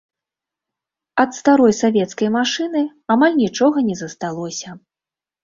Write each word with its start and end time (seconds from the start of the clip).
Ад 1.23 1.29
старой 1.39 1.73
савецкай 1.81 2.29
машыны 2.37 2.83
амаль 3.17 3.37
нічога 3.43 3.77
не 3.93 4.01
засталося. 4.01 4.69